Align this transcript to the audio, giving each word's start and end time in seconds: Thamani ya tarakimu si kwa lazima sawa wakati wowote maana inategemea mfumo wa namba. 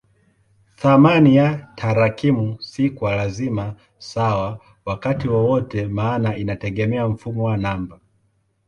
Thamani 0.77 1.35
ya 1.35 1.67
tarakimu 1.75 2.57
si 2.61 2.89
kwa 2.89 3.15
lazima 3.15 3.75
sawa 3.97 4.59
wakati 4.85 5.27
wowote 5.27 5.85
maana 5.87 6.37
inategemea 6.37 7.07
mfumo 7.07 7.43
wa 7.43 7.57
namba. 7.57 7.99